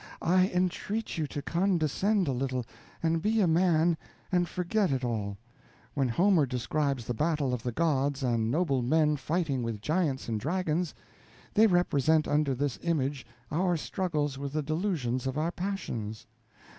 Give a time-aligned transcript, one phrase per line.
[0.23, 2.65] I entreat you to condescend a little,
[3.03, 3.97] and be a man,
[4.31, 5.37] and forget it all.
[5.93, 10.39] When Homer describes the battle of the gods and noble men fighting with giants and
[10.39, 10.95] dragons,
[11.53, 16.25] they represent under this image our struggles with the delusions of our passions.